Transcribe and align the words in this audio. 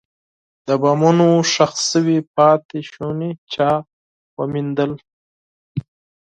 د 0.67 0.69
بمونو 0.81 1.27
ښخ 1.51 1.73
شوي 1.89 2.17
پاتې 2.35 2.79
شوني 2.91 3.31
چا 3.53 3.69
وموندل. 4.37 4.91